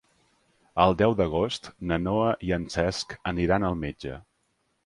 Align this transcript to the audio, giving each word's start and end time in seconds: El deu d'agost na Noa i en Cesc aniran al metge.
El 0.85 0.95
deu 1.01 1.13
d'agost 1.19 1.69
na 1.91 1.99
Noa 2.05 2.31
i 2.49 2.57
en 2.57 2.65
Cesc 2.77 3.15
aniran 3.33 3.69
al 3.71 3.81
metge. 3.87 4.19